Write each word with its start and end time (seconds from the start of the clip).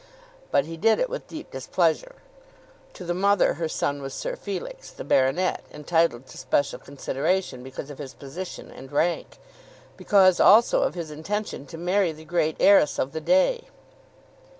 But 0.49 0.65
he 0.65 0.77
did 0.77 0.97
it 0.97 1.11
with 1.11 1.27
deep 1.27 1.51
displeasure. 1.51 2.15
To 2.93 3.03
the 3.05 3.13
mother 3.13 3.53
her 3.53 3.69
son 3.69 4.01
was 4.01 4.15
Sir 4.15 4.35
Felix, 4.35 4.89
the 4.89 5.03
baronet, 5.03 5.61
entitled 5.71 6.25
to 6.25 6.39
special 6.39 6.79
consideration 6.79 7.61
because 7.61 7.91
of 7.91 7.99
his 7.99 8.15
position 8.15 8.71
and 8.71 8.91
rank, 8.91 9.37
because 9.97 10.39
also 10.39 10.81
of 10.81 10.95
his 10.95 11.11
intention 11.11 11.67
to 11.67 11.77
marry 11.77 12.11
the 12.13 12.25
great 12.25 12.57
heiress 12.59 12.97
of 12.97 13.11
the 13.11 13.21
day. 13.21 13.65